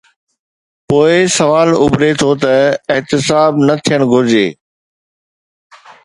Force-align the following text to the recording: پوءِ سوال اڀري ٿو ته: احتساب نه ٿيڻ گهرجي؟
پوءِ 0.87 1.13
سوال 1.37 1.69
اڀري 1.83 2.11
ٿو 2.19 2.31
ته: 2.41 2.55
احتساب 2.93 3.51
نه 3.67 3.75
ٿيڻ 3.85 3.99
گهرجي؟ 4.11 4.47